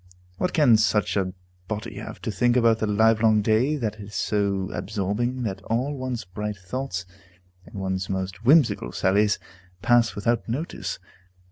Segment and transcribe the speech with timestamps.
[0.39, 1.31] What can such a
[1.67, 6.25] body have to think about the livelong day that is so absorbing that all one's
[6.25, 7.05] bright thoughts,
[7.67, 9.37] and one's most whimsical sallies,
[9.83, 10.97] pass without notice?